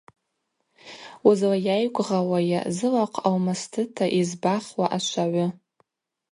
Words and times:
Уызлайайгвгъауайа 1.27 2.59
зылахъв 2.75 3.23
алмастыта 3.27 4.05
йызбахуа 4.17 4.85
ашвагӏвы. 4.97 5.45